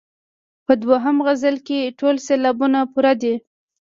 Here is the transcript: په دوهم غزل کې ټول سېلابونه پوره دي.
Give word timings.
په 0.65 0.73
دوهم 0.83 1.17
غزل 1.25 1.55
کې 1.67 1.93
ټول 1.99 2.15
سېلابونه 2.27 2.79
پوره 2.91 3.13
دي. 3.21 3.33